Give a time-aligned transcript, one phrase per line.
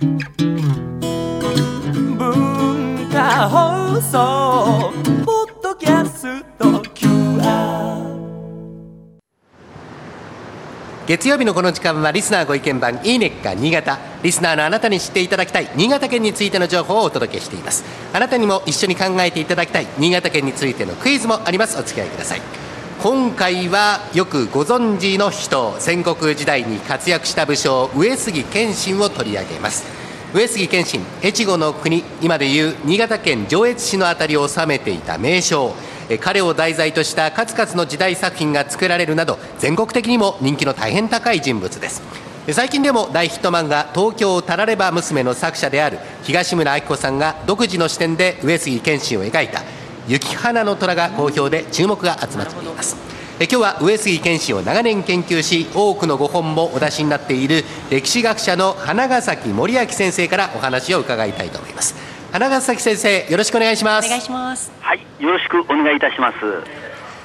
[0.00, 0.18] 文
[3.10, 4.92] 化放送
[5.24, 8.18] ポッドキャスト QR
[11.08, 13.98] 月曜日のこの時間はリスナーご意見番いいねっか新潟。
[14.22, 17.82] リスナーのあなたに知っていただきたい新潟県についての情報をお届けしています。
[18.12, 21.76] あなたにも一緒に考えていただきたい新潟県についてのクイズもあります。
[21.76, 22.67] お付き合いください。
[23.00, 29.84] 今回はよくご存知の人戦国時代に活躍した武将上杉謙信を取り上げます。
[30.34, 35.76] 上杉謙信越後の国今でいう新潟県上越市の辺りを治めていた名将。
[36.20, 42.02] 彼を題材とした数々の時代作品が作られるなど全国的にも人気の大変高い人物です。
[42.50, 49.62] 最近でも大ヒット漫画「東京タラレバ娘」の作者である東村明子さんが独自の視点で上杉謙信を描いた
[50.08, 52.96] 「雪花の虎」が好評で注目が集まっています
[53.40, 61.94] え今日は上杉謙信を長年研究し多くのご本もお出しになっている歴史学者の花ヶ崎森明先生からお話を伺いたいと思います
[62.32, 64.72] 花ヶ崎先生よろしくお願いしますお願いします。
[64.80, 66.36] はい、よろしくお願いいたします。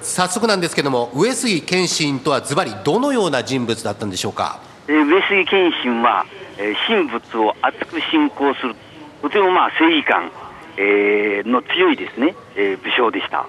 [0.00, 4.60] 早速なんですけども上杉謙信とはズバリどのような人物だったんでしょうか？
[4.88, 6.24] えー上杉謙信は、
[6.56, 8.74] えー神仏を熱く信仰する、
[9.22, 10.30] とてもまあ正義感、
[10.78, 13.46] えーの強いですね、えー武将でした。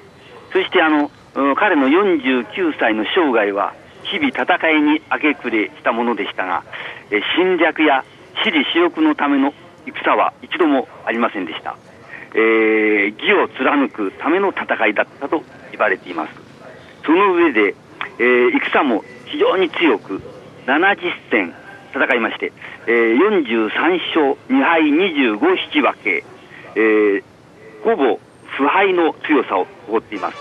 [0.51, 1.11] そしてあの、
[1.55, 6.63] 彼の49歳の生涯は、日々戦いに明け暮れしたものでしたが、
[7.11, 8.03] えー侵略や
[8.43, 9.53] 私利私欲のための
[9.85, 11.75] 戦は一度もありませんでした。
[12.33, 16.33] えー義を貫くための戦いだったと言われています。
[17.05, 17.75] その上で、
[18.17, 20.21] えー戦も非常に強く、
[20.65, 20.97] 70
[21.29, 21.53] 戦
[21.93, 22.51] 戦いまして、
[22.87, 26.23] えー43勝2敗25引き分け、
[26.75, 27.23] えー
[27.83, 28.19] ほぼ
[28.57, 30.37] 不敗の強さを誇っています。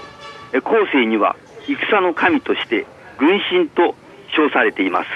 [0.53, 2.87] えー後世には戦の神として
[3.19, 3.95] 軍神と
[4.35, 5.09] 称されています。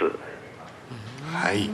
[1.35, 1.71] はい。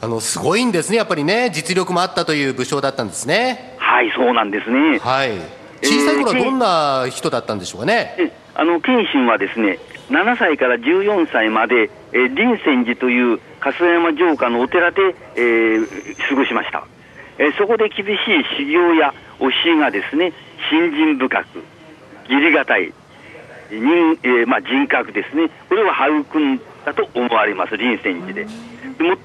[0.00, 0.98] あのすごいんですね。
[0.98, 1.50] やっぱりね。
[1.52, 3.76] 実力もあったという武将だったんですね。
[3.78, 4.98] はい、そうなんですね。
[4.98, 5.62] はい。
[5.82, 9.78] 小さい頃はどんな人だったんでしょうかね、えあの謙信はですね
[10.10, 16.86] 7歳から14歳まで、えー林泉寺という春日山城下のお寺で、えー過ごしました、
[17.42, 18.14] えそこで厳しい
[18.56, 20.32] 修行や教えがですね
[20.70, 21.64] 信心深く
[22.30, 22.94] 義理がたい
[23.68, 28.48] 人,、えーまあ、人格ですねこれを育んだと思われます林泉寺でで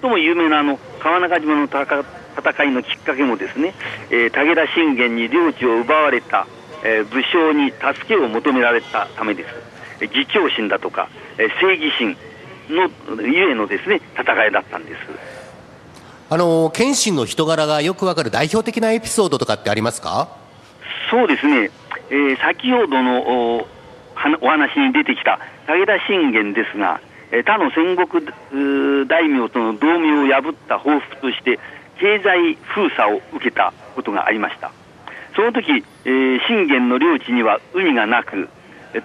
[0.02, 3.74] 最も有名なあの川中島の戦いのきっかけもですね、
[4.10, 6.48] えー武田信玄に領地を奪われた、
[6.84, 9.50] えー武将に助けを求められたためです。
[10.02, 12.16] 義教心だとか、え正義心
[12.70, 12.90] の
[13.22, 15.37] ゆえのですね戦いだったんです。
[16.30, 20.28] あの謙信の人柄がよくわかる代表的なエピソードとかってありますか？
[21.10, 21.72] そうですね、
[22.10, 23.68] えー先ほどのお
[24.42, 27.00] お話に出てきた武田信玄ですが、
[27.32, 28.26] えー他の戦国
[29.08, 31.60] 大名との同盟を破った報復として
[32.00, 34.72] 経済封鎖を受けたことがありました。
[35.36, 38.50] その時、えー信玄の領地にはウニがなく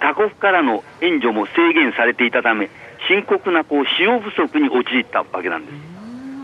[0.00, 2.68] 他国からの援助も制限されていたため
[3.06, 5.91] 深刻なこう塩不足に陥ったわけなんです。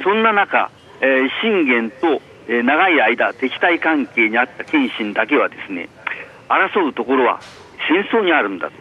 [0.03, 0.70] そんな中、
[1.00, 5.88] えー信玄と、えー長い間敵対関係にあった謙信だけはですね
[6.48, 7.41] 争うところは
[7.88, 8.72] 戦争にあるんだと。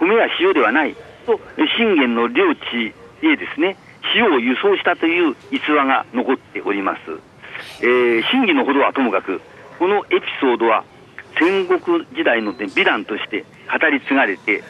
[0.00, 0.96] 米や塩ではない
[1.26, 1.38] と
[1.78, 2.92] 信玄の領地
[3.22, 3.76] へですね
[4.14, 7.00] 塩を輸送したという逸話が残っております、
[7.80, 9.40] えー真偽のほどはともかく
[9.78, 10.84] このエピソードは
[11.38, 14.62] 戦国時代の、美談として語り継がれて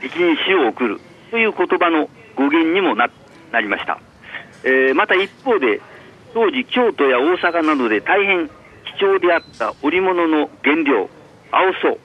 [0.00, 1.00] 敵に塩を送る
[1.30, 3.08] という言葉の語源にもな
[3.52, 3.98] なりました。
[4.64, 5.80] えーまた一方で
[6.34, 8.48] 当時京都や大阪などで大変
[8.98, 11.08] 貴重であった織物の原料
[11.50, 11.98] 青苧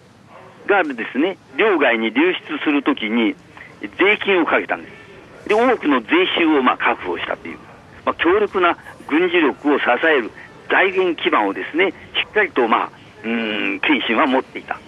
[0.67, 3.35] がですね領外に流出するときに
[3.81, 4.89] 税金をかけたんで
[5.43, 5.49] す。
[5.49, 7.57] で多くの税収をまあ確保したという、
[8.05, 8.77] まあ、強力な
[9.07, 10.31] 軍事力を支える
[10.69, 12.91] 財源基盤をですねしっかりとまあ
[13.25, 14.79] うん謙信は持っていた。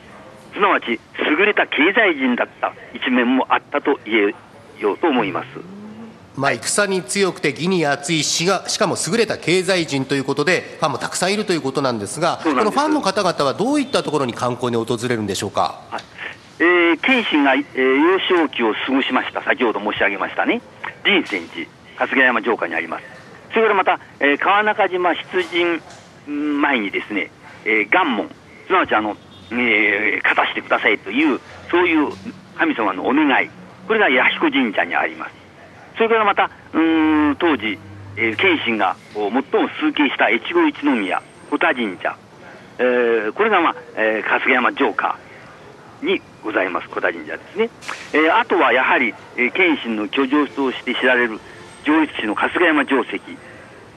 [0.53, 5.74] すなわち優れた経済人だった一面もあったと言えようと思います。
[6.37, 15.81] まあ、戦に強くて義に熱いしがしかも優れた経済人ということでファンもたくさんいるということなんですがこのファンの方々はどういったところに観光に訪れるんでしょうか？
[15.91, 16.01] はい。
[16.59, 20.61] えー、謙信が、えー幼少期を過ごしました、先ほど申し上げましたね、
[21.03, 21.67] 林泉寺、
[21.97, 23.03] 春日山城下にあります。
[23.53, 25.81] それからまた、えー川中島出陣
[26.29, 27.29] ん前にですね、
[27.65, 28.29] えー願門、
[28.67, 29.17] すなわちあの、
[29.51, 31.39] えー勝たしてくださいという、
[31.69, 32.09] そういう
[32.57, 33.49] 神様のお願い、
[33.87, 35.44] これが弥彦神社にあります。
[35.97, 36.79] それからまた、う
[37.31, 37.77] ん当時、
[38.17, 39.41] えー謙信が最も
[39.79, 42.17] 崇敬した越後一宮、小田神社、
[42.79, 45.17] えーこれが、まあえー春日山城下
[46.01, 47.69] にございます小田神社ですね、
[48.13, 51.39] えーあとはやはり、えー謙信の居城として知られる
[51.85, 53.17] 上越市の春日山城跡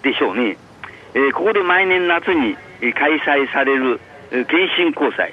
[0.02, 0.56] でしょうね。
[1.14, 2.54] えーここで毎年夏に
[2.94, 4.00] 開催される
[4.30, 5.32] えー謙信交際。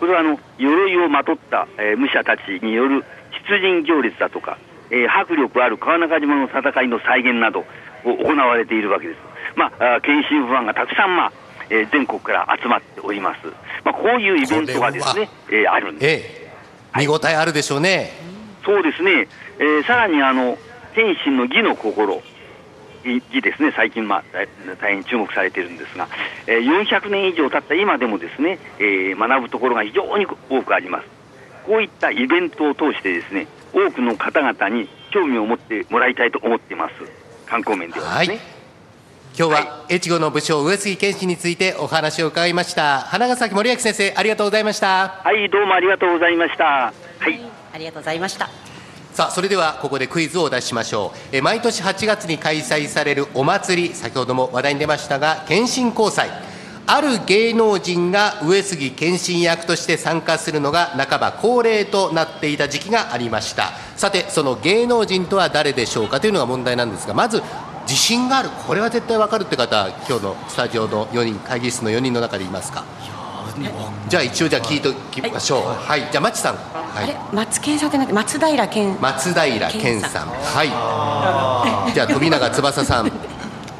[0.00, 3.04] これはあの鎧をまとった、えー武者たちによる
[3.48, 4.58] 出陣行列だとか、
[4.92, 7.64] えー迫力ある川中島の戦いの再現などを
[8.04, 9.18] 行われているわけです。
[9.56, 11.32] まあ、あー謙信ファンがたくさん、まあ
[11.70, 13.46] えー全国から集まっております。
[13.84, 16.06] まあ、こういうイベントがですね、えーあるんです。
[16.06, 18.12] ええ見応えあるでしょうね
[18.66, 19.26] そうですね、
[19.58, 20.58] えーさらにあの
[20.94, 22.22] 天心の義の心、
[23.06, 24.46] い義ですね、最近、まあ、大
[24.76, 26.06] 大変注目されているんですが、
[26.46, 31.06] えー400年以上経った今でもですね、えー学ぶところが非常に多くあります。
[31.64, 36.94] こういったイベントを通してですね、多くの方々に興味を持ってもらいたいと思っています。
[37.46, 38.52] 観光面でははいですね。
[39.38, 46.64] 今日は越後の武将上杉謙信についてお話を伺いました花ヶ崎森明先生ありがとうございましたはい、どうもありがとうございました。
[46.64, 46.92] は
[47.30, 47.40] い。
[47.72, 48.50] ありがとうございました。
[49.12, 56.30] さあそれではここでクイズをお出ししましょうえー毎年8月に開催されるお祭り先ほども話題に出ましたが謙信交際
[56.94, 63.70] ある芸能人が上杉謙信役として参加するのが半ば恒例となっていた時期がありました。
[63.96, 67.42] さてその芸能人とは誰でしょうかというのが問題なんですがまず
[67.84, 68.50] 自信がある。
[68.66, 72.84] これは絶対わかるって方今日のスタジオの4人会議室の4人の中でいますか？
[74.08, 75.62] じゃあ一応じゃあ聞いておきましょう。
[75.62, 76.60] はい、じゃあマチさん、は
[77.00, 78.98] いあれ、松健さんじゃなくて松平健。
[79.00, 80.26] 松平健さん。
[80.28, 81.94] はい。
[81.94, 83.10] じゃあ富永翼さん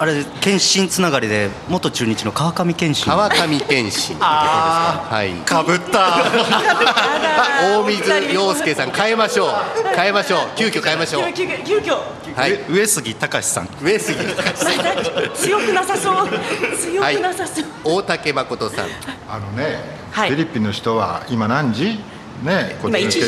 [0.02, 5.30] あれ謙信つながりで元中日の川上謙信川上健信はい。
[5.46, 6.24] かぶった。
[7.62, 9.50] 大水洋介さん変えましょう。
[9.94, 11.32] 変えましょう急遽変えましょう。
[11.32, 12.00] 急遽急遽
[12.34, 12.68] はい。
[12.68, 13.68] 上杉隆さん。
[13.80, 14.18] 上杉
[15.36, 16.28] 強くなさそう。
[16.76, 17.64] 強くなさそう。
[17.84, 18.86] 大竹誠さん。
[19.28, 20.30] あのね、はい。
[20.30, 22.00] フィリピンの人は今何時？
[22.42, 23.20] ね今ちの1時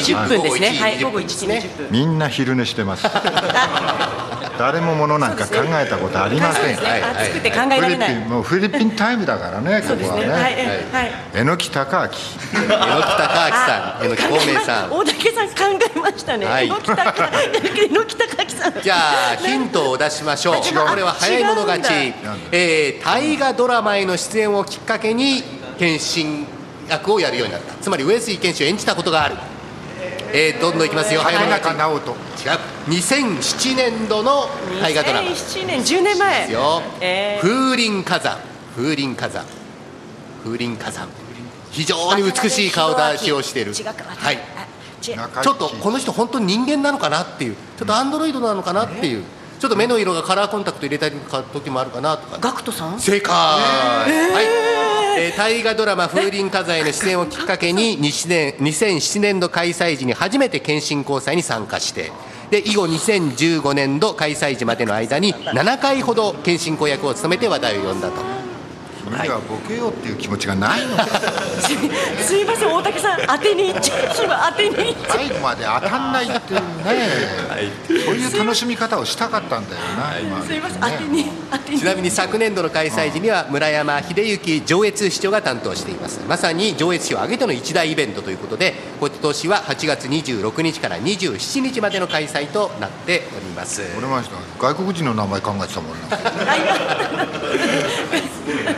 [0.00, 0.68] 人20分ですね。
[0.68, 0.78] はい。
[0.78, 1.88] はい、午後1時20分。
[1.90, 3.04] みんな昼寝してます
[4.58, 7.28] 誰も物なんか考えたことありません、はいはい。
[7.28, 8.08] 暑くて考えフィリられない。
[8.08, 9.96] ピンもうフィリピンタイムだからねここはね。
[9.96, 10.32] そうですね。
[10.32, 11.12] はい、はい。
[11.34, 14.04] 榎木隆明榎木隆明さん。
[14.04, 14.90] 榎木孔明さん。
[14.90, 15.54] 大竹さん考
[15.96, 16.46] えましたね。
[16.46, 16.68] はい。
[16.68, 17.22] 榎木隆
[17.90, 18.82] 榎木隆さん。
[18.82, 18.94] じゃ
[19.32, 20.54] あヒントを出しましょう。
[20.56, 22.14] これは早い者勝ち。
[22.52, 25.42] えー大河ドラマへの出演をきっかけに
[25.78, 26.46] 謙信
[26.88, 27.74] 役をやるようになった。
[27.74, 29.36] つまり上杉謙信を演じたことがある
[30.36, 31.20] えーどんどんいきますよ。
[31.20, 31.48] 早い。
[31.48, 32.44] 竹者勝中直人ち。
[32.44, 32.58] 違う。
[32.88, 34.48] 2007年度の
[34.82, 35.28] 大河ドラマ。
[35.28, 36.50] です2007年10年前。
[36.50, 36.82] よ。
[37.00, 37.40] えー。
[37.40, 38.38] 風林火山。
[38.74, 39.44] 風林火山。
[40.42, 41.08] 風林火山。
[41.70, 43.74] 非常に美しい顔立ちをしている。
[43.74, 44.38] はい。
[45.00, 47.54] ちょっとこの人本当に人間なのかなっていう。
[47.78, 49.22] ちょっとアンドロイドなのかなっていう。
[49.60, 51.14] ちょっと目の色がカラーコンタクト入れたり
[51.52, 52.38] 時もあるかなとか。
[52.40, 52.98] ガクトさん？
[52.98, 54.33] 正解、はい、えー
[55.36, 62.12] 大河ドラマ「風林火山」への出演をきっかけに 20年2007年度開催時に初めて謙信交際に参加して
[62.50, 68.44] で以後2015年度開催時までの間に7回ほど謙信公役を務めて話題を呼んだと。
[69.04, 70.96] 君にはボケようっていう気持ちがないの。
[70.96, 71.04] か
[71.60, 77.10] すすいません大竹さん当てに行っちゃう今当てに行っちゃ最後まで当たんないっていうね、
[78.06, 81.26] そういう楽しみ方をしたかったんだよな、今うすいません当てに
[81.78, 86.20] ちなみに昨年度の開催時には村山秀幸上越市長が担当しています。
[86.28, 93.82] まさに上越市を挙げての一大イベントということで今年は8月26日から27日までの開催となっております。
[93.96, 96.10] 俺ました外国人の名前考えてたもんな。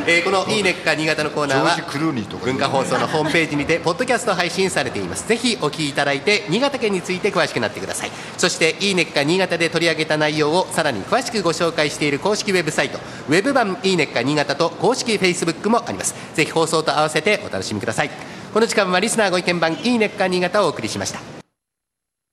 [0.09, 1.77] えーこの「いいねっか新潟」のコーナーは
[2.45, 5.27] 文化放送のホームページにてポッドキャスト配信されています。
[5.27, 8.11] ぜひお聞きいただいて新潟県について詳しくなってください。
[8.39, 16.15] そして「いいねっか新潟」で取り上げた内容をさらに詳しくご紹介している公式ウェブサイトウェブ版「いいねっか新潟」と公式フェイスブックもあります。
[16.35, 18.11] ぜひ放送と合わせてお楽しみください。
[18.53, 21.36] この時間はリスナーご意見番「いいねっか新潟」をお送りしました。